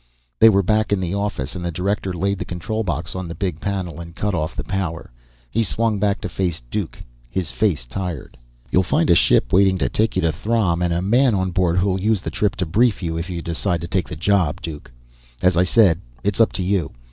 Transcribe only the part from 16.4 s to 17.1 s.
up to you.